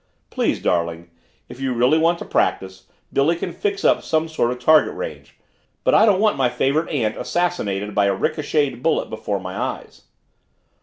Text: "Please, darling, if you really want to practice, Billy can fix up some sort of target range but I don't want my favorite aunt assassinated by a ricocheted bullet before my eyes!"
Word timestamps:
"Please, 0.31 0.59
darling, 0.59 1.11
if 1.47 1.59
you 1.59 1.73
really 1.75 1.99
want 1.99 2.17
to 2.17 2.25
practice, 2.25 2.87
Billy 3.13 3.35
can 3.35 3.53
fix 3.53 3.85
up 3.85 4.01
some 4.01 4.27
sort 4.27 4.49
of 4.49 4.57
target 4.57 4.95
range 4.95 5.37
but 5.83 5.93
I 5.93 6.07
don't 6.07 6.19
want 6.19 6.35
my 6.37 6.49
favorite 6.49 6.89
aunt 6.89 7.15
assassinated 7.17 7.93
by 7.93 8.05
a 8.07 8.15
ricocheted 8.15 8.81
bullet 8.81 9.11
before 9.11 9.39
my 9.39 9.55
eyes!" 9.55 10.05